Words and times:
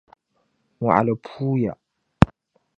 Mɔɣili 0.79 1.13
puuya. 1.25 1.73